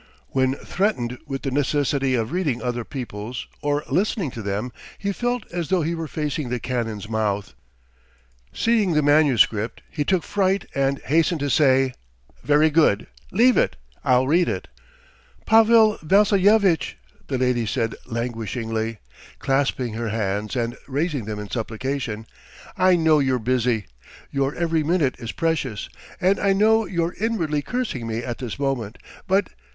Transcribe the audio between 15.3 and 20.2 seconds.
"Pavel Vassilyevitch," the lady said languishingly, clasping her